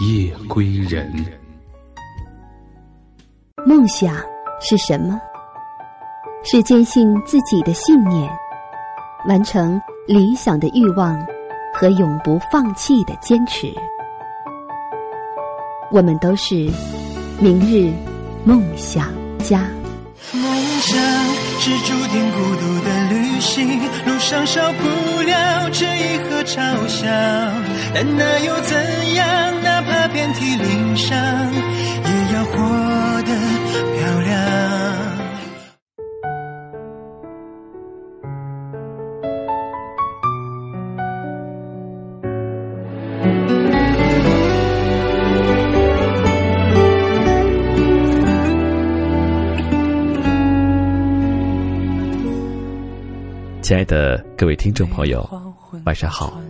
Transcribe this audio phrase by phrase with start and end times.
[0.00, 1.10] 夜归人。
[3.64, 4.14] 梦想
[4.60, 5.18] 是什么？
[6.44, 8.30] 是坚信自己的信念，
[9.26, 11.18] 完成理想的欲望
[11.72, 13.72] 和永不放弃的坚持。
[15.90, 16.70] 我们都是
[17.40, 17.90] 明日
[18.44, 19.66] 梦想家。
[20.32, 20.42] 梦
[20.80, 21.00] 想
[21.58, 27.06] 是注定孤独的旅行，路上少不了质疑和嘲笑，
[27.94, 29.46] 但那又怎样？
[30.16, 31.14] 遍体鳞伤，
[31.52, 32.56] 也要活
[33.20, 33.30] 得
[33.98, 34.32] 漂亮。
[53.60, 55.28] 亲爱的各位听众朋友，
[55.84, 56.40] 晚上好，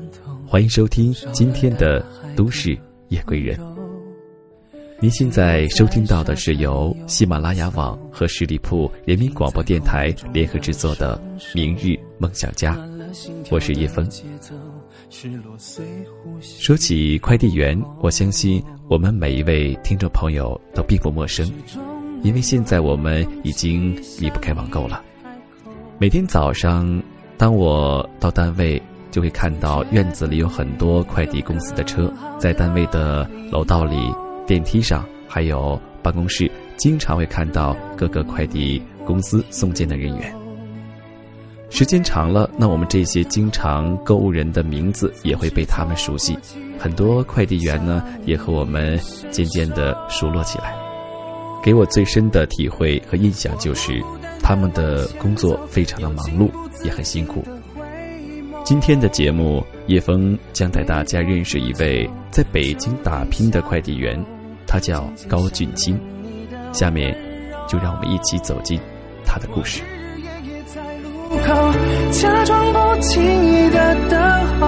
[0.47, 2.01] 欢迎收听今天的
[2.37, 2.79] 《都市
[3.09, 3.57] 夜归人》。
[4.99, 11.21] 您现在收听到的是由喜马拉雅网和十里铺人民广播电台联合制作的
[11.55, 12.75] 《明日梦想家》，
[13.51, 14.09] 我是叶峰。
[16.41, 21.47] 说起快递员，我相信我们每一位听众朋友都并不陌生，
[22.23, 25.05] 因为现在我们已经离不开网购了。
[25.99, 27.03] 每天早上，
[27.37, 28.81] 当我到单位，
[29.17, 33.97] 就会看到院子里有很多快递公司的车，在单位的楼道里、
[34.47, 40.37] 电梯上，还有办公室，经常会看到各个快递公司送件的人员。
[41.71, 46.37] 时间长了，那我们这些经常购物人的名字也会被他们熟悉，
[46.79, 50.75] 很多快递员呢，也和我们渐渐的熟络起来。
[51.63, 53.99] 给我最深的体会和印象就是。
[54.43, 56.49] 他们的工作非常的忙碌，
[56.85, 57.43] 也很辛苦。
[58.67, 64.21] 今天的节目，叶枫将带大家认识一位在北京打拼的快递员，
[64.67, 65.97] 他叫高俊清。
[66.73, 67.17] 下面，
[67.69, 68.81] 就让我们一起走进
[69.25, 69.85] 他的故事。
[72.11, 74.21] 假装不经意的等
[74.59, 74.67] 候，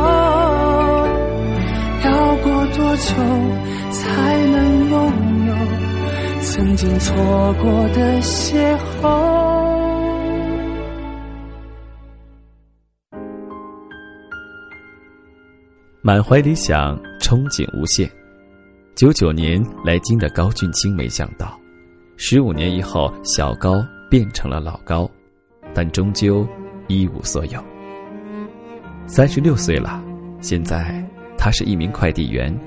[2.05, 3.15] 要过多久
[3.91, 5.13] 才能拥
[5.49, 5.57] 有
[6.43, 9.48] 曾经错过的邂逅？
[16.09, 18.11] 满怀理想，憧憬无限。
[18.95, 21.61] 九九年来京的高俊清没想到，
[22.17, 25.07] 十五年以后，小高变成了老高，
[25.75, 26.49] 但终究
[26.87, 27.63] 一无所有。
[29.07, 30.03] 三十六岁了，
[30.41, 32.59] 现在他是一名快递员，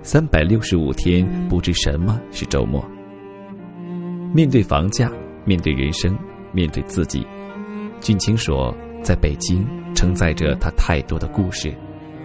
[0.00, 2.80] 三百六十五天不知什么是周末。
[4.32, 5.10] 面对房价，
[5.44, 6.16] 面对人生，
[6.52, 7.26] 面对自己，
[8.00, 8.72] 俊清说
[9.02, 9.66] ：“在北京
[9.96, 11.74] 承载着他太多的故事。”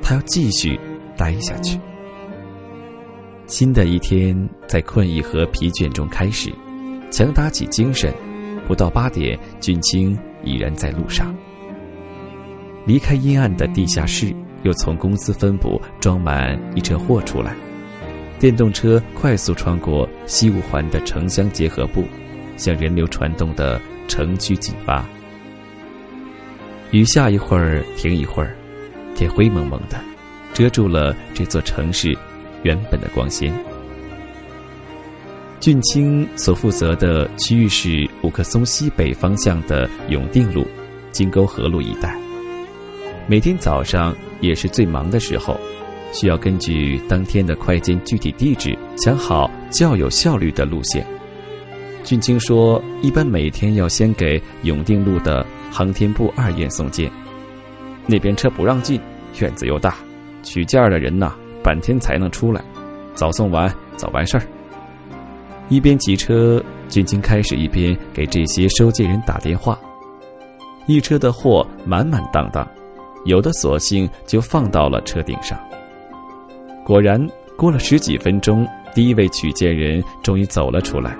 [0.02, 0.80] 他要继续
[1.18, 1.80] 待下去。
[3.48, 6.54] 新的一天在困意和疲倦中开始，
[7.10, 8.14] 强打起精神。
[8.68, 11.36] 不到八点，俊清已然在路上。
[12.86, 17.56] 离开阴暗的地下室，又从公司分部装满一车货出来。
[18.40, 22.04] 电动车快速穿过西五环的城乡结合部，
[22.58, 25.04] 向人流传动的城区进发。
[26.92, 28.56] 雨下一会儿，停一会儿。
[29.20, 30.00] 天灰蒙蒙的，
[30.54, 32.18] 遮住了这座城市
[32.64, 33.54] 原本的光鲜。
[35.60, 40.66] 俊清所负责的区域是五棵松西北方向的永定路、
[41.12, 42.18] 金沟河路一带。
[43.28, 45.60] 每天早上也是最忙的时候，
[46.14, 51.06] 需要根据当天的快件具体地址，想好较有效率的路线。
[52.06, 57.12] 俊清说，一般每天要先给永定路的航天部二院送件。
[58.08, 59.00] 那边车不让进，
[59.40, 59.96] 院子又大，
[60.44, 61.34] 取件的人呐，
[61.64, 62.64] 半天才能出来，
[63.14, 64.44] 早送完早完事儿。
[65.70, 69.80] 一边骑车，俊清开始一边给这些收件人打电话。
[70.88, 72.68] 一车的货满满当当，
[73.26, 75.60] 有的索性就放到了车顶上。
[76.84, 77.24] 果然，
[77.56, 81.16] 过了十几分钟，第一位取件人终于走了出来。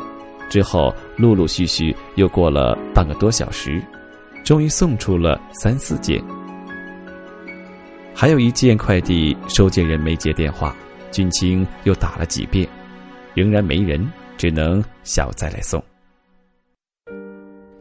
[0.50, 3.80] 之后，陆陆续续又过了半个多小时，
[4.44, 6.20] 终于送出了三四件。
[8.14, 10.76] 还有一件快递，收件人没接电话，
[11.12, 12.68] 俊清又打了几遍，
[13.34, 14.06] 仍然没人，
[14.38, 15.82] 只能小再来送。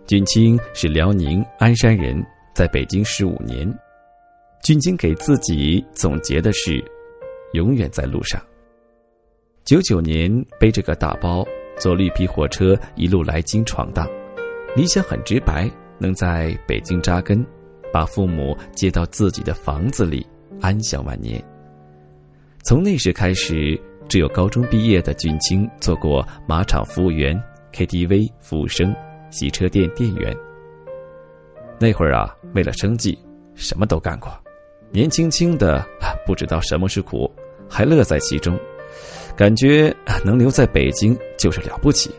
[0.07, 3.73] 俊清是辽宁鞍山人，在北京十五年。
[4.63, 6.83] 俊清给自己总结的是：
[7.53, 8.41] 永远在路上。
[9.65, 11.47] 九九年背着个大包，
[11.79, 14.09] 坐绿皮火车一路来京闯荡，
[14.75, 17.45] 理想很直白，能在北京扎根，
[17.93, 20.27] 把父母接到自己的房子里，
[20.61, 21.43] 安享晚年。
[22.63, 27.41] 从那时开始，只有高中毕业的俊清做过马场服务员、
[27.73, 28.95] KTV 服务生。
[29.31, 30.35] 洗车店店员。
[31.79, 33.19] 那会儿啊，为了生计，
[33.55, 34.33] 什么都干过，
[34.91, 35.87] 年轻轻的
[36.25, 37.31] 不知道什么是苦，
[37.69, 38.59] 还乐在其中，
[39.37, 39.95] 感觉
[40.25, 42.11] 能留在北京就是了不起。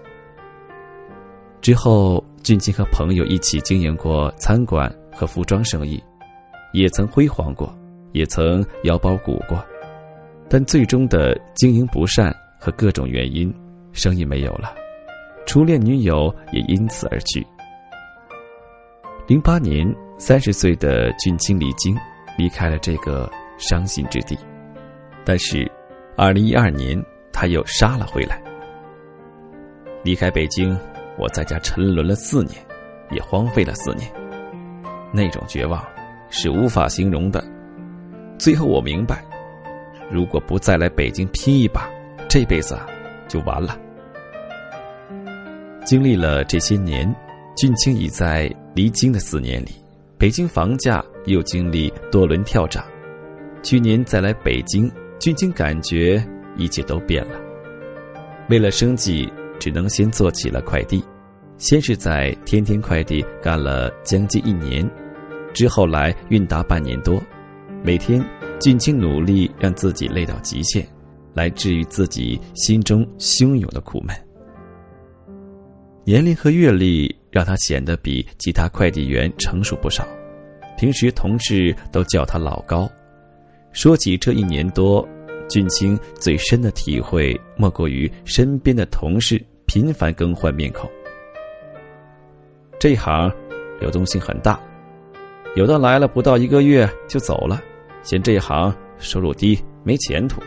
[1.61, 6.01] 之后，俊清和朋友一起经营过餐馆和服装生意，
[6.73, 7.73] 也曾辉煌过，
[8.11, 9.63] 也曾腰包鼓过，
[10.49, 13.53] 但最终的经营不善和各种原因，
[13.91, 14.73] 生意没有了。
[15.45, 17.45] 初恋女友也因此而去。
[19.27, 21.95] 零八年，三十岁的俊清离京，
[22.37, 24.37] 离开了这个伤心之地。
[25.25, 25.69] 但是，
[26.15, 26.99] 二零一二年
[27.31, 28.41] 他又杀了回来。
[30.03, 30.75] 离开北京，
[31.17, 32.55] 我在家沉沦了四年，
[33.11, 34.11] 也荒废了四年。
[35.11, 35.83] 那种绝望
[36.29, 37.43] 是无法形容的。
[38.37, 39.23] 最后我明白，
[40.09, 41.89] 如果不再来北京拼一把，
[42.29, 42.77] 这辈子
[43.27, 43.77] 就完了。
[45.85, 47.13] 经历了这些年，
[47.57, 49.71] 俊清已在离京的四年里，
[50.17, 52.85] 北京房价又经历多轮跳涨。
[53.61, 54.89] 去年再来北京，
[55.19, 56.23] 俊清感觉
[56.55, 57.39] 一切都变了。
[58.49, 61.03] 为了生计，只能先做起了快递，
[61.59, 64.89] 先是在天天快递干了将近一年，
[65.53, 67.21] 之后来韵达半年多。
[67.83, 68.25] 每天，
[68.61, 70.87] 俊清努力让自己累到极限，
[71.33, 74.15] 来治愈自己心中汹涌的苦闷。
[76.05, 80.07] 年龄和阅历让他显得比其他快递员成熟不少，
[80.77, 82.89] 平时同事都叫他老高。
[83.73, 85.05] 说起这一年多，
[85.49, 90.89] 俊清最深的体会莫过于身边的同事频繁更换面孔。
[92.79, 93.29] 这一行
[93.81, 94.57] 流动性很大，
[95.55, 97.61] 有的来了不到一个月就走了，
[98.01, 100.41] 嫌这一行收入低没前途。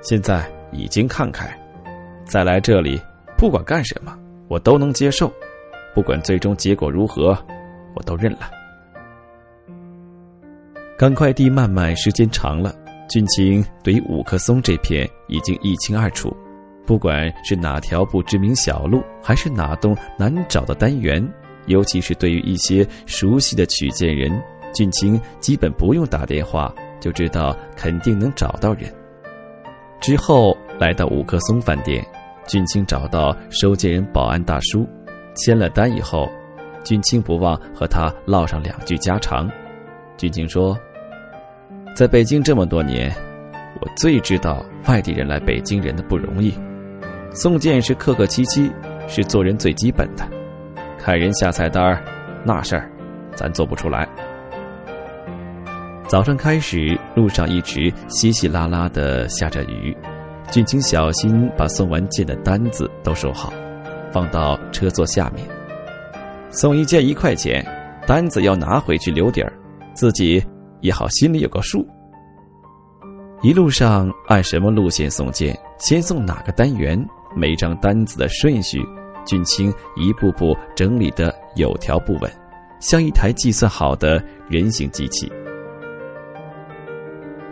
[0.00, 1.46] 现在已经看开，
[2.24, 2.98] 再来这里
[3.36, 4.18] 不管干什么。
[4.46, 5.32] 我都能接受，
[5.94, 7.36] 不管最终结果如何，
[7.94, 8.50] 我都认了。
[10.98, 12.74] 干快递慢慢时间长了，
[13.08, 16.34] 俊清对于五棵松这片已经一清二楚。
[16.86, 21.26] 不管是哪条不知名小路，还是哪栋难找的单元，
[21.66, 24.30] 尤其是对于一些熟悉的取件人，
[24.72, 28.92] 俊清基本不用打电话就知道肯定能找到人。
[30.00, 32.04] 之后来到五棵松饭店。
[32.46, 34.86] 俊清找到收件人保安大叔，
[35.34, 36.28] 签了单以后，
[36.82, 39.50] 俊清不忘和他唠上两句家常。
[40.18, 40.76] 俊清说
[41.96, 43.10] ：“在北京这么多年，
[43.80, 46.52] 我最知道外地人来北京人的不容易。
[47.34, 48.70] 送件是客客气气，
[49.08, 50.24] 是做人最基本的。
[50.96, 52.00] 看人下菜单儿
[52.44, 52.88] 那事儿，
[53.34, 54.08] 咱做不出来。”
[56.06, 59.94] 早上开始，路上一直稀稀拉拉的下着雨。
[60.50, 63.52] 俊清小心把送完件的单子都收好，
[64.12, 65.44] 放到车座下面。
[66.50, 67.66] 送一件一块钱，
[68.06, 69.52] 单子要拿回去留底儿，
[69.92, 70.40] 自己
[70.82, 71.84] 也好心里有个数。
[73.42, 77.02] 一路上按什么路线送件，先送哪个单元，
[77.36, 78.82] 每张单子的顺序，
[79.24, 82.30] 俊清一步步整理的有条不紊，
[82.80, 85.30] 像一台计算好的人形机器。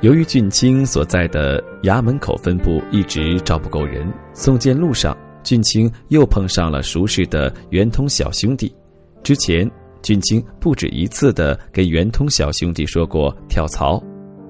[0.00, 8.74] 由于俊清所在的衙门口分部一直招不够人，送件路上，俊清又碰上了熟识的圆通小兄弟。
[9.22, 9.70] 之前，
[10.02, 14.02] 俊清不止一次的给圆通小兄弟说过跳槽，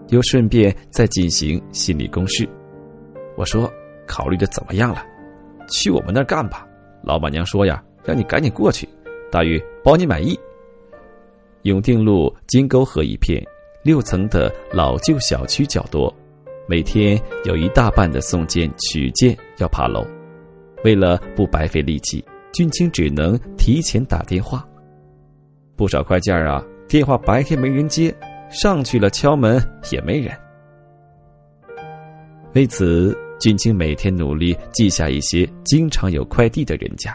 [0.09, 2.49] 又顺便再进行心理攻势。
[3.37, 3.71] 我说
[4.09, 5.05] ：“考虑的怎么样了？
[5.69, 6.67] 去我们那儿干吧。
[7.03, 8.89] 老板娘说呀，让你赶紧过去，
[9.31, 10.39] 大鱼包你满意。”
[11.63, 13.45] 永定路金沟河一片。
[13.85, 16.15] 六层的老旧小区较多，
[16.69, 20.07] 每天有一大半的送件取件要爬楼。
[20.85, 24.65] 为了不白费力气，俊清只能提前打电话。
[25.75, 28.15] 不少快件啊，电话白天没人接，
[28.51, 30.33] 上去了敲门也没人。
[32.55, 37.13] 为此，俊清每天努力记下一些经常有快递的人家，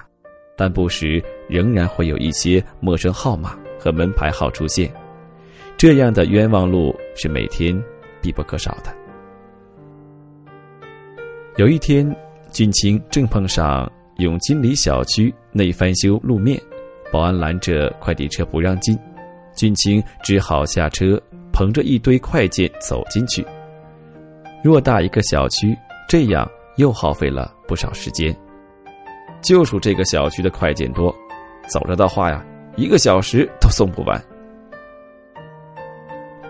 [0.57, 4.91] 但不时仍然会有一些陌生号码和门牌号出现。
[5.77, 7.81] 这样的冤枉路是每天
[8.21, 8.93] 必不可少的。
[11.55, 12.13] 有一天，
[12.51, 16.61] 俊清正碰上永金里小区内翻修路面，
[17.09, 18.99] 保安拦着快递车不让进，
[19.55, 21.17] 俊清只好下车，
[21.53, 23.45] 捧着一堆快件走进去。
[24.61, 25.73] 偌大一个小区，
[26.07, 28.35] 这样又耗费了不少时间。
[29.41, 31.13] 就属这个小区的快件多，
[31.67, 32.43] 走着的话呀，
[32.75, 34.21] 一个小时都送不完。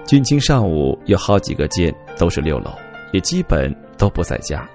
[0.06, 2.72] 俊清上午有好几个件都是六楼，
[3.12, 4.68] 也基本都不在家。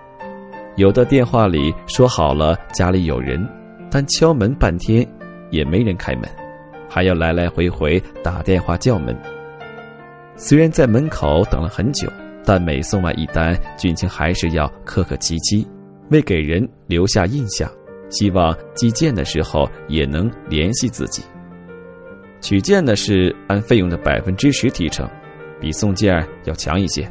[0.77, 3.49] 有的电话里说好了家里有人，
[3.91, 5.07] 但敲门半天
[5.51, 6.25] 也没人开门，
[6.89, 9.17] 还要来来回回打电话叫门。
[10.37, 12.11] 虽然在门口等了很久，
[12.45, 15.67] 但每送完一单，俊清还是要客客气气，
[16.11, 17.71] 为给人留下印象，
[18.11, 21.23] 希望寄件的时候也能联系自己。
[22.41, 25.09] 取件呢是按费用的百分之十提成。
[25.61, 26.13] 比送件
[26.45, 27.09] 要强一些，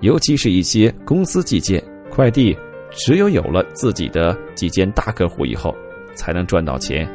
[0.00, 2.54] 尤其是一些公司寄件快递，
[2.90, 5.74] 只有有了自己的几件大客户以后，
[6.14, 7.08] 才能赚到钱。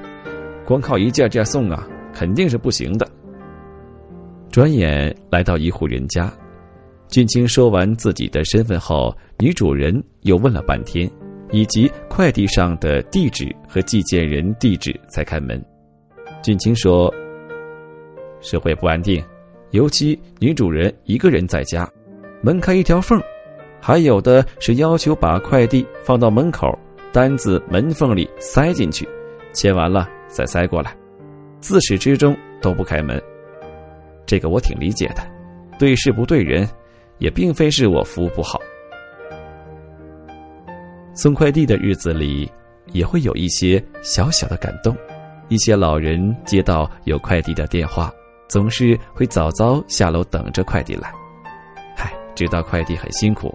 [0.65, 3.07] 光靠一件件送啊，肯定是不行的。
[4.49, 6.33] 转眼来到一户人家，
[7.13, 11.07] 俊清说完自己的身份后，女主人又问了半天，
[11.51, 15.63] 以及快递上的地址和寄件人地址才开门。
[16.41, 17.13] 俊清说
[18.41, 19.23] ：“社会不安定。”
[19.69, 21.87] 尤其女主人一个人在家，
[22.41, 23.21] 门开一条缝，
[23.79, 26.67] 还有的是要求把快递放到门口，
[27.11, 29.07] 单子门缝里塞进去，
[29.53, 30.97] 签完了再塞过来，
[31.59, 33.21] 自始至终都不开门。
[34.25, 35.21] 这个我挺理解的，
[35.77, 36.67] 对事不对人，
[37.17, 38.59] 也并非是我服务不好。
[41.13, 42.51] 送快递的日子里，
[42.91, 44.95] 也会有一些小小的感动，
[45.47, 48.11] 一些老人接到有快递的电话。
[48.49, 51.11] 总是会早早下楼等着快递来，
[51.95, 53.51] 嗨，知道快递很辛苦，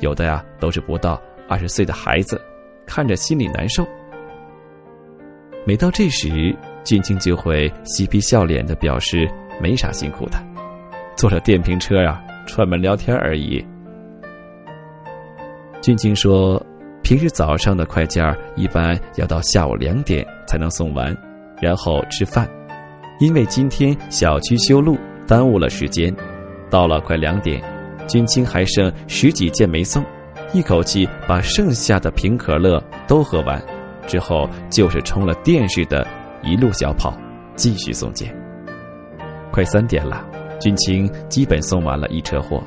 [0.00, 2.40] 有的呀都是不到二十岁的孩子，
[2.84, 3.86] 看着心里难受。
[5.64, 10.42] 每到这时，俊清就会嬉皮笑脸的表示没啥辛苦的，
[11.14, 13.64] 坐着电瓶车呀串门聊天而已。
[15.80, 16.60] 俊清说，
[17.00, 21.16] 平时早上的快件一般要到下午两点才能送完，
[21.62, 22.48] 然后吃饭。
[23.20, 26.14] 因为今天小区修路耽误了时间，
[26.68, 27.62] 到了快两点，
[28.08, 30.04] 俊清还剩十几件没送，
[30.52, 33.62] 一口气把剩下的瓶可乐都喝完，
[34.08, 36.04] 之后就是充了电似的，
[36.42, 37.16] 一路小跑，
[37.54, 38.34] 继续送件。
[39.52, 40.26] 快三点了，
[40.60, 42.62] 俊清基本送完了一车货，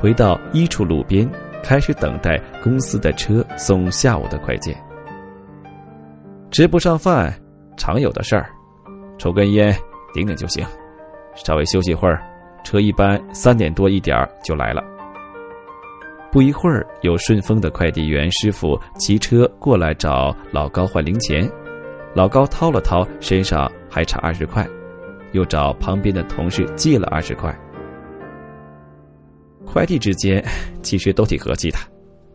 [0.00, 1.28] 回到一处路边，
[1.62, 4.74] 开始等待公司的车送下午的快件。
[6.50, 7.32] 吃不上饭，
[7.76, 8.50] 常有的事儿。
[9.18, 9.76] 抽根烟，
[10.14, 10.64] 顶顶就行。
[11.34, 12.22] 稍微休息会儿，
[12.64, 14.82] 车一般三点多一点就来了。
[16.32, 21.48] 不一会儿，有顺丰的快递员师傅骑车过来找老高换零钱，
[22.14, 24.66] 老高掏了掏身上还差二十块，
[25.32, 27.56] 又找旁边的同事借了二十块。
[29.64, 30.42] 快递之间
[30.82, 31.78] 其实都挺和气的，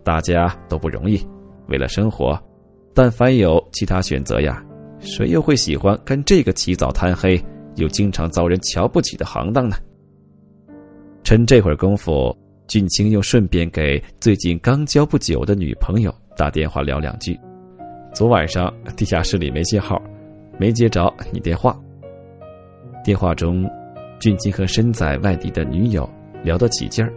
[0.04, 1.20] 大家都不容易，
[1.68, 2.40] 为了生活，
[2.94, 4.64] 但凡有其他选择呀。
[5.00, 7.44] 谁又会喜欢干这个起早贪黑
[7.76, 9.76] 又经常遭人瞧不起的行当呢？
[11.24, 12.34] 趁这会儿功夫，
[12.68, 17.38] 俊清又顺便给最近刚交不久的女朋友打电话聊两句。
[18.14, 20.02] 昨晚上地下室里没信号，
[20.60, 21.78] 没接着你电话。
[23.03, 23.69] 电话中，
[24.19, 26.10] 俊清和身在外地的女友
[26.43, 27.12] 聊得起劲儿，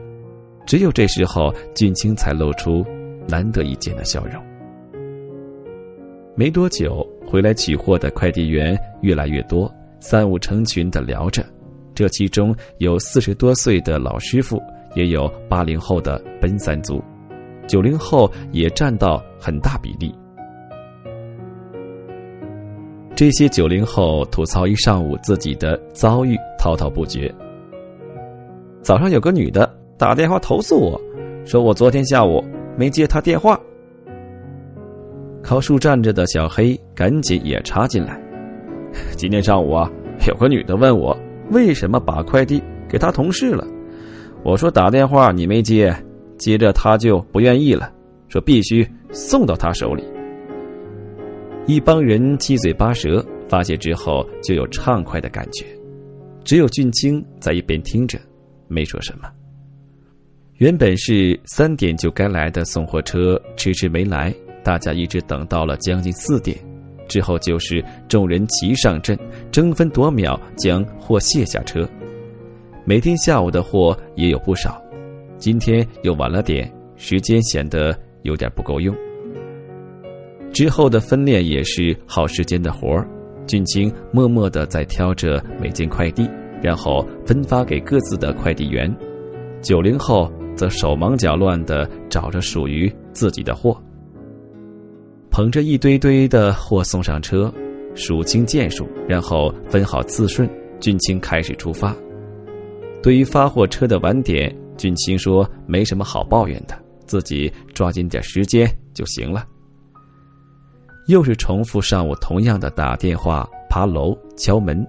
[0.67, 2.85] 只有这时候，俊清才露出
[3.29, 4.43] 难得一见的笑容。
[6.35, 7.07] 没多久。
[7.29, 11.45] 回来取货的快递员越来越多，三五成群的聊着。
[11.93, 14.63] 这其中有四十多岁的老师傅，
[14.95, 17.03] 也有八零后的奔三族，
[17.67, 20.15] 九零后也占到很大比例。
[23.17, 27.35] 这些九零后吐槽一上午自己的遭遇，滔滔不绝。
[28.83, 31.01] 早上有个女的打电话投诉我，
[31.47, 32.45] 说我昨天下午
[32.77, 33.59] 没接她电话。
[35.43, 38.21] 靠树站着的小黑赶紧也插进来。
[39.17, 39.91] 今天上午啊，
[40.29, 41.17] 有个女的问我
[41.51, 43.67] 为什么把快递给她同事了。
[44.43, 45.91] 我说打电话你没接，
[46.37, 47.91] 接着她就不愿意了，
[48.29, 50.05] 说必须送到她手里。
[51.67, 55.67] 一帮人七嘴八舌，发泄之后就有畅快的感觉。
[56.45, 58.17] 只有俊清在一边听着，
[58.69, 59.29] 没说什么。
[60.59, 64.33] 原本是三点就该来的送货车，迟迟没来。
[64.63, 66.57] 大家一直等到了将近四点，
[67.09, 69.19] 之后就是众人齐上阵，
[69.51, 71.89] 争分夺秒将货卸下车。
[72.85, 74.81] 每天下午的货也有不少，
[75.37, 78.95] 今天又晚了点，时间显得有点不够用。
[80.57, 83.07] 之后的分裂也是耗时间的活儿，
[83.47, 86.27] 俊清默默的在挑着每件快递，
[86.63, 88.91] 然后分发给各自的快递员。
[89.61, 93.79] 九零后则手忙脚乱的找着属于自己的货，
[95.31, 97.53] 捧着一堆堆的货送上车，
[97.95, 100.49] 数清件数，然后分好次顺，
[100.81, 101.95] 俊清开始出发。
[103.03, 109.45] 对于发货车的晚点，俊清说没什么好抱怨的，自己抓紧点时间就行了。
[111.07, 114.85] 又是重复上午同样的打电话、爬楼、敲门，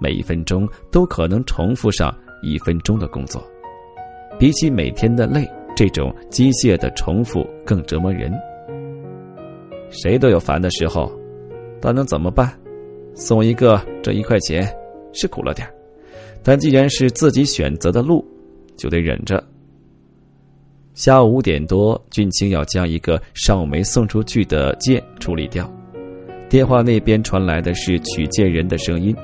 [0.00, 3.42] 每一分钟都可能重复上一分钟的工作。
[4.38, 8.32] 比起每天的累，这种机械的重复更折磨人。
[9.88, 11.10] 谁都有烦的时候，
[11.80, 12.52] 但能怎么办？
[13.14, 14.68] 送一个挣一块钱，
[15.12, 15.66] 是苦了点
[16.42, 18.22] 但既然是自己选择的路，
[18.76, 19.42] 就得忍着。
[20.94, 25.68] 下午五点多，俊清要将一个上午没送出去的件处理掉。
[26.48, 29.14] 电话那边传来的是取件人的声音：“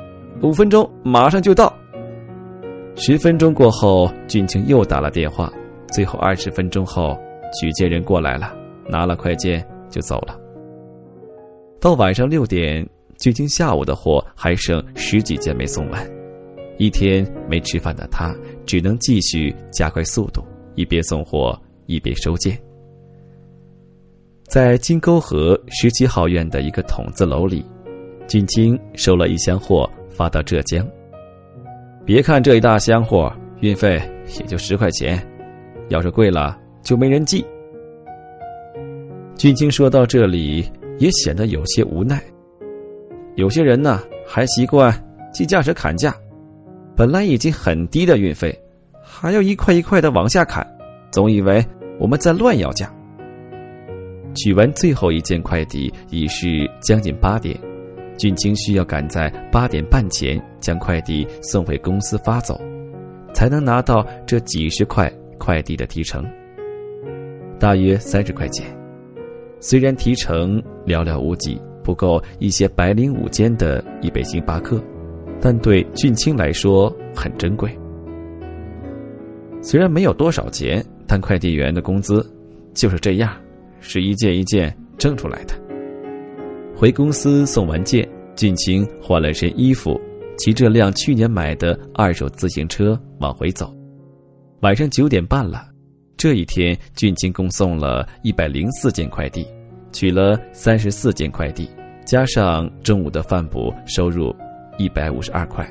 [0.43, 1.73] 五分钟，马上就到。”
[2.97, 5.51] 十分钟过后，俊清又打了电话。
[5.93, 7.17] 最后二十分钟后，
[7.61, 8.53] 取件人过来了，
[8.89, 10.37] 拿了快件就走了。
[11.81, 12.85] 到晚上六点，
[13.19, 16.05] 俊清下午的货还剩十几件没送完。
[16.79, 18.35] 一天没吃饭的他，
[18.67, 20.45] 只能继续加快速度，
[20.81, 22.59] 一边送货一边收件。
[24.49, 27.65] 在金沟河十七号院的一个筒子楼里，
[28.27, 30.85] 俊清收了一箱货发到浙江。
[32.05, 34.01] 别看这一大箱货，运费
[34.41, 35.23] 也就十块钱，
[35.91, 37.45] 要是贵了就没人寄。
[39.37, 40.65] 俊清说到这里，
[40.99, 42.21] 也显得有些无奈。
[43.37, 44.93] 有些人呢，还习惯
[45.33, 46.15] 计价时砍价，
[46.97, 48.59] 本来已经很低的运费，
[49.21, 50.67] 还要一块一块的往下砍，
[51.11, 51.63] 总以为
[51.99, 52.91] 我们在乱要价。
[54.35, 57.55] 取完最后一件快递，已是将近八点。
[58.17, 62.59] 俊清需要赶在八点半前将快递送回公司发走，
[63.35, 66.25] 才能拿到这几十块快递的提成，
[67.59, 68.67] 大约三十块钱。
[69.59, 74.83] 虽然提成寥寥无几，不够一些白领午间的一杯星巴克，
[75.43, 77.71] 但对俊清来说很珍贵。
[79.63, 82.25] 虽然没有多少钱，但快递员的工资
[82.75, 83.35] 就是这样，
[83.81, 85.55] 是一件一件挣出来的。
[86.75, 90.01] 回公司送完件，俊清换了身衣服，
[90.39, 93.71] 骑着辆去年买的二手自行车往回走。
[94.61, 95.69] 晚上九点半了，
[96.17, 99.47] 这一天俊清共送了一百零四件快递，
[99.93, 101.69] 取了三十四件快递，
[102.07, 104.35] 加上中午的饭补，收入
[104.79, 105.71] 一百五十二块。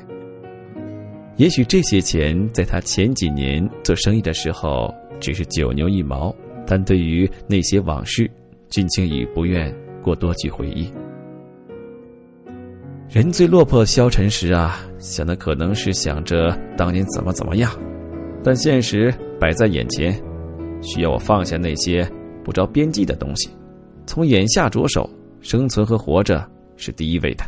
[1.40, 8.30] 也许这些钱在他前几年做生意的时候只是九牛一毛，但对于那些往事，
[8.68, 9.74] 俊清已不愿。
[10.02, 10.90] 过多去回忆，
[13.08, 17.70] 人最落魄消沉时啊，想的可能是想着当年怎么怎么样，
[18.44, 20.12] 但现实摆在眼前，
[20.82, 22.06] 需要我放下那些
[22.44, 23.48] 不着边际的东西，
[24.06, 25.08] 从眼下着手，
[25.40, 27.44] 生存和活着是第一位的。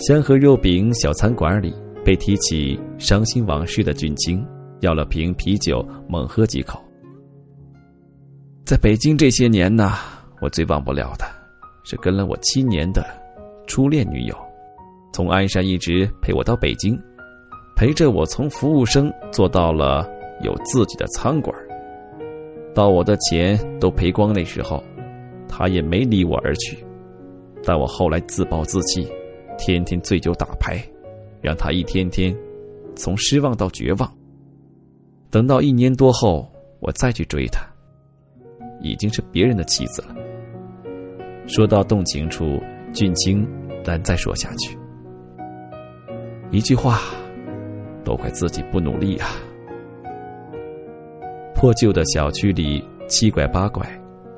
[0.00, 4.42] 香河肉饼小餐馆里，被提起伤心往事的俊清，
[4.80, 6.82] 要了瓶啤酒，猛喝几口。
[8.64, 9.92] 在北京这些年呢，
[10.40, 11.26] 我最忘不了的，
[11.84, 13.04] 是跟了我七年的
[13.66, 14.34] 初恋女友，
[15.12, 16.98] 从鞍山一直陪我到北京，
[17.76, 20.08] 陪着我从服务生做到了
[20.42, 21.54] 有自己的餐馆。
[22.74, 24.82] 到我的钱都赔光那时候，
[25.46, 26.82] 她也没离我而去。
[27.62, 29.06] 但我后来自暴自弃，
[29.60, 30.82] 天天醉酒打牌，
[31.40, 32.36] 让他一天天
[32.96, 34.12] 从失望到绝望。
[35.30, 37.64] 等到一年多后，我再去追他。
[38.82, 40.16] 已经是别人的妻子了。
[41.46, 42.58] 说到动情处，
[42.94, 43.46] 俊清
[43.84, 44.76] 难再说下去。
[46.50, 47.00] 一句话，
[48.02, 49.28] 都怪自己不努力啊！
[51.54, 53.86] 破旧的小区里七拐八拐，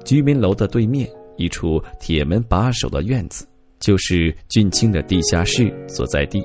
[0.05, 3.47] 居民楼的对面一处铁门把守的院子，
[3.83, 6.41] 就是俊清的地下室所在地。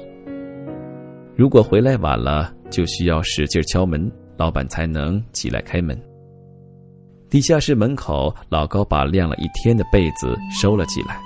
[1.36, 5.95] 如果回来晚了，就需要使劲敲门，老板才能起来开门。
[7.30, 11.19] 地下室门口，老高把晾了一天的被子收了起来。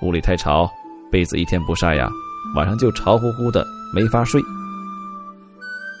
[0.00, 0.66] 屋里太潮，
[1.10, 2.08] 被子一天不晒呀，
[2.56, 4.40] 晚上就潮乎乎的，没法睡。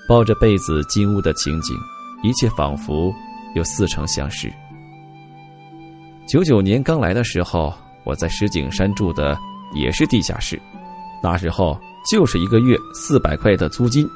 [0.08, 1.76] 抱着被子进屋的情景，
[2.22, 3.12] 一切仿佛
[3.54, 4.50] 有似曾相识。
[6.26, 9.36] 九九年刚来的时候，我在石景山住的
[9.74, 10.60] 也是地下室，
[11.22, 11.78] 那时候
[12.10, 14.08] 就是一个月四百块的租金，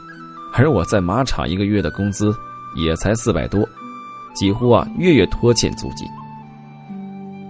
[0.53, 2.35] 而我在马场一个月的工资
[2.75, 3.67] 也才四百多。
[4.35, 6.07] 几乎啊月月拖欠租金。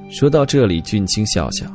[0.08, 1.66] 说到这里，俊清笑笑，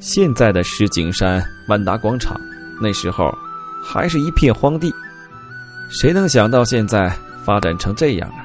[0.00, 2.40] 现在的石景山万达广场，
[2.80, 3.30] 那时候
[3.84, 4.90] 还是一片荒地，
[5.90, 8.40] 谁能想到现在发展成这样啊？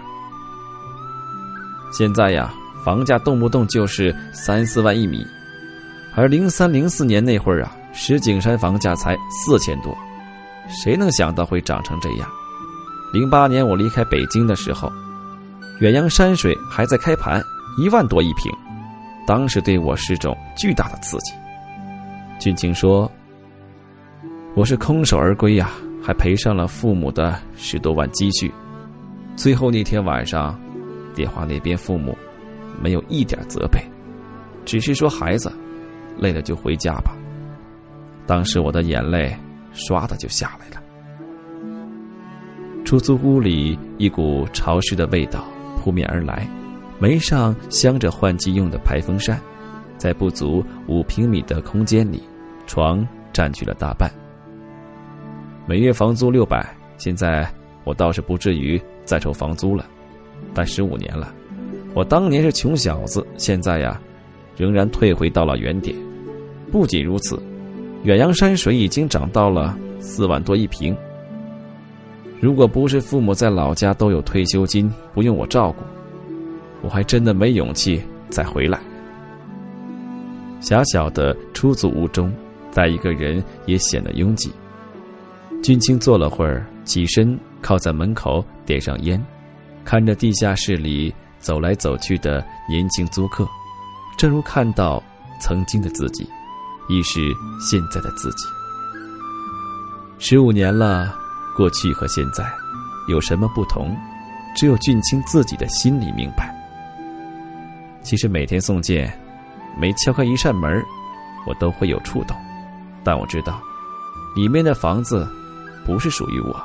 [1.94, 2.54] 现在呀，
[2.84, 5.26] 房价动不动就是三四万一米，
[6.16, 9.98] 而零三零四年那会儿啊，石景山房价才四千多，
[10.68, 12.30] 谁能想到会涨成这样？
[13.14, 14.92] 零八年我离开北京的时候，
[15.80, 17.42] 远洋山水还在开盘，
[17.78, 18.52] 一万多一平，
[19.26, 21.34] 当时对我是种巨大的刺激。
[22.40, 23.10] 俊清说
[24.56, 25.72] ：“我是空手而归呀，
[26.04, 28.52] 还赔上了父母的十多万积蓄。
[29.36, 30.60] 最后那天晚上，
[31.16, 32.18] 电话那边父母
[32.82, 33.80] 没有一点责备，
[34.66, 35.52] 只是说孩子
[36.20, 37.16] 累了就回家吧。
[38.28, 39.36] 当时我的眼泪
[39.74, 40.84] 唰的就下来了。”
[42.86, 45.46] 出租屋里一股潮湿的味道
[45.78, 46.48] 扑面而来，
[47.00, 49.40] 门上镶着换季用的排风扇，
[49.98, 52.24] 在不足五平米的空间里，
[52.66, 54.12] 床占据了大半。
[55.68, 57.48] 每月房租六百，现在
[57.84, 59.86] 我倒是不至于再愁房租了，
[60.54, 61.32] 但十五年了，
[61.94, 64.02] 我当年是穷小子，现在呀，
[64.58, 65.96] 仍然退回到了原点。
[66.72, 67.42] 不仅如此，
[68.04, 70.96] 远洋山水已经涨到了四万多一平。
[72.40, 75.84] 如果不是父母在老家都有退休金，不用我照顾，
[76.82, 78.80] 我还真的没勇气再回来。
[80.62, 82.32] 狭小的出租屋中，
[82.72, 84.52] 再一个人也显得拥挤。
[85.62, 89.22] 俊清坐了会儿，起身靠在门口，点上烟，
[89.84, 93.46] 看着地下室里走来走去的年轻租客，
[94.18, 95.04] 正如看到
[95.42, 96.26] 曾经的自己，
[96.90, 98.46] 亦是现在的自己。
[100.18, 101.16] 十五年了。
[101.58, 102.50] 过去和现在
[103.10, 103.94] 有什么不同？
[104.56, 106.56] 只有俊清自己的心里明白。
[108.02, 109.12] 其实每天送件，
[109.78, 110.82] 每敲开一扇门，
[111.46, 112.38] 我都会有触动。
[113.04, 113.62] 但我知道，
[114.38, 115.28] 里面的房子
[115.86, 116.56] 不是属于我。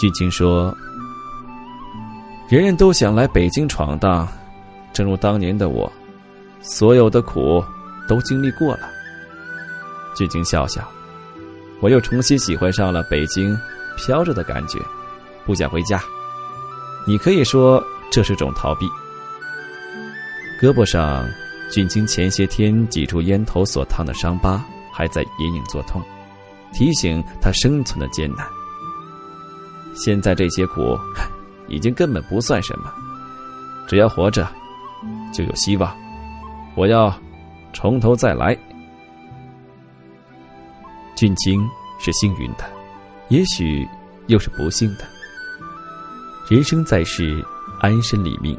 [0.00, 0.76] 俊清说
[2.50, 4.26] ：“人人都想来北京闯荡，
[4.92, 5.92] 正如当年的我，
[6.60, 7.62] 所有的苦
[8.10, 8.90] 都经历过了。”
[10.16, 10.82] 俊清笑笑。
[11.80, 13.56] 我又重新喜欢上了北京
[13.96, 14.78] 飘着的感觉，
[15.46, 15.98] 不想回家。
[17.06, 18.86] 你可以说这是种逃避。
[20.60, 21.26] 胳膊上
[21.70, 26.02] 俊清前些天挤出烟头所烫的伤疤还在隐隐作痛，
[26.74, 28.46] 提醒他生存的艰难。
[29.94, 30.98] 现在这些苦
[31.66, 32.92] 已经根本不算什么，
[33.88, 34.46] 只要活着
[35.32, 35.96] 就有希望。
[36.76, 37.10] 我要
[37.72, 38.56] 从头再来。
[41.14, 42.64] 俊清是幸运的，
[43.28, 43.86] 也许
[44.26, 45.06] 又是不幸的。
[46.48, 47.44] 人生在世，
[47.80, 48.58] 安身立命。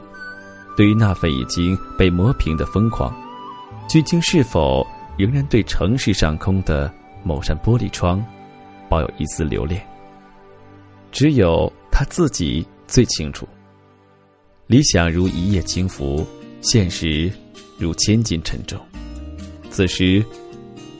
[0.77, 3.13] 对于那份已经被磨平的疯狂，
[3.89, 4.85] 俊清是否
[5.17, 6.91] 仍然对城市上空的
[7.23, 8.23] 某扇玻璃窗
[8.89, 9.85] 抱有一丝留恋？
[11.11, 13.47] 只有他自己最清楚。
[14.67, 16.25] 理想如一叶轻浮，
[16.61, 17.29] 现实
[17.77, 18.79] 如千斤沉重。
[19.71, 20.23] 此时。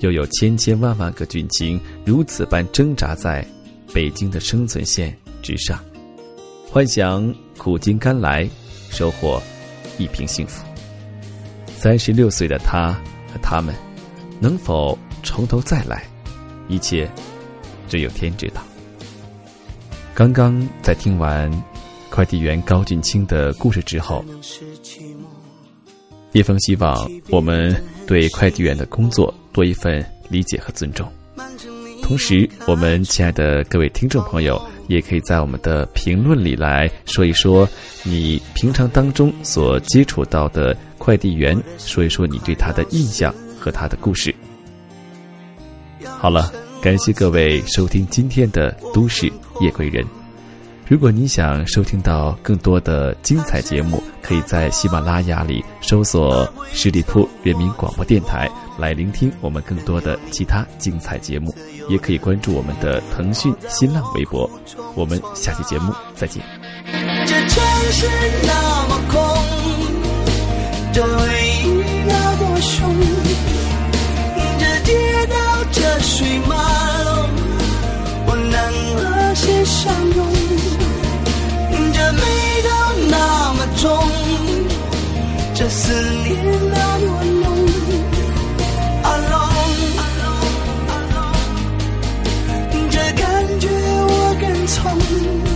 [0.02, 3.46] 又有千千万万个俊清如此般挣扎在
[3.94, 5.80] 北京的生存线之上，
[6.72, 8.50] 幻想苦尽甘来，
[8.90, 9.40] 收获
[10.00, 10.66] 一平幸福。
[11.78, 12.94] 三十六岁的他
[13.32, 13.76] 和他们，
[14.40, 16.04] 能否从头再来？
[16.68, 17.08] 一切
[17.88, 18.64] 只有天知道。
[20.16, 21.48] 刚刚在听完
[22.10, 24.26] 快递员高俊清的故事之后，
[26.34, 27.76] 叶枫希望我们
[28.08, 29.34] 对快递员的工作。
[29.54, 31.06] 多一份理解和尊重。
[32.02, 37.68] 同时，我们亲爱的各位听众朋友，也可以在我们的评论里来说一说
[38.04, 44.34] 你平常当中所接触到的快递员，说一说你对他的印象和他的故事。
[46.18, 46.50] 好了，
[46.82, 50.02] 感谢各位收听今天的《都市夜归人》。
[50.92, 61.56] 如果你想收听到更多的精彩节目，可以在喜马拉雅里搜索十里铺人民广播电台来聆听我们更多的其他精彩节目，
[61.88, 64.52] 也可以关注我们的腾讯新浪微博。
[64.94, 66.44] 我们下期节目再见。
[67.26, 68.06] 这城市
[68.44, 69.22] 那么空，
[70.92, 71.26] 这回
[71.64, 72.94] 忆那么凶，
[74.60, 75.36] 这街道
[75.72, 76.56] 这水马
[77.06, 77.30] 龙，
[78.26, 80.41] 我能和谁相拥？
[83.82, 83.90] 中
[85.56, 86.30] 这思念
[86.70, 87.46] 那么浓
[89.04, 89.98] ，alone，
[92.92, 93.68] 这感觉
[94.08, 95.51] 我跟从。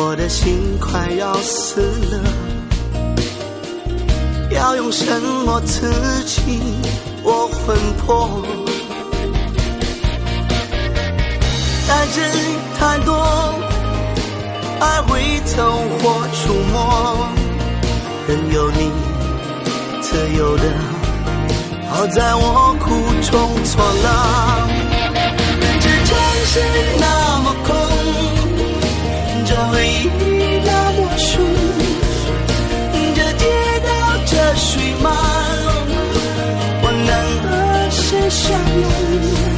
[0.00, 2.20] 我的心快要死了。
[4.52, 5.90] 要用什么刺
[6.24, 6.60] 激
[7.24, 8.46] 我魂魄？
[11.88, 12.38] 在这里
[12.78, 13.12] 太多
[14.78, 15.56] 爱会走
[15.98, 16.76] 火出没，
[18.28, 18.92] 任由你
[20.00, 20.62] 自由的
[21.90, 22.86] 好在我苦
[23.28, 23.32] 中
[23.64, 24.06] 作乐。
[25.80, 26.54] 这城市
[27.00, 27.04] 那
[27.42, 27.46] 么，
[29.78, 30.10] 回忆
[30.64, 31.40] 那么凶，
[33.14, 33.46] 这街
[33.86, 33.88] 道
[34.26, 35.08] 这水马
[35.66, 35.72] 龙，
[36.82, 37.10] 我能
[37.44, 37.48] 和
[37.88, 39.57] 谁相拥？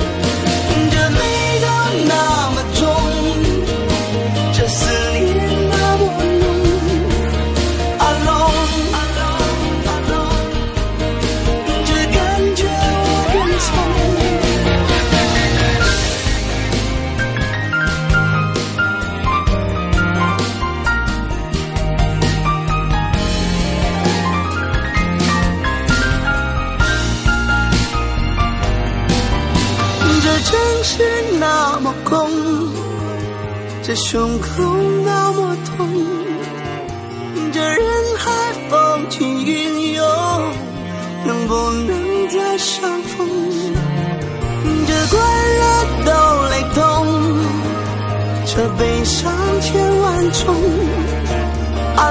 [33.91, 34.49] 这胸口
[35.05, 35.89] 那么痛，
[37.53, 37.81] 这人
[38.17, 38.31] 海
[38.69, 40.07] 风起云涌，
[41.27, 41.55] 能不
[41.89, 43.29] 能再相逢？
[44.87, 45.19] 这快
[45.59, 45.65] 乐
[46.07, 46.11] 都
[46.51, 46.81] 雷同，
[48.47, 50.55] 这悲伤千万种。
[51.97, 52.11] 啊